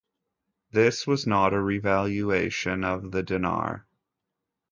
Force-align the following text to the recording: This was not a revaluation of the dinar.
This 0.71 1.05
was 1.05 1.27
not 1.27 1.53
a 1.53 1.61
revaluation 1.61 2.83
of 2.83 3.11
the 3.11 3.21
dinar. 3.21 3.85